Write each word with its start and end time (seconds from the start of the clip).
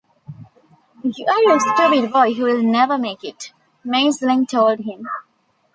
"You're 1.03 1.55
a 1.55 1.59
stupid 1.59 2.11
boy 2.11 2.33
who 2.33 2.45
will 2.45 2.63
never 2.63 2.97
make 2.97 3.23
it," 3.23 3.53
Meisling 3.85 4.47
told 4.49 4.79
him. 4.79 5.07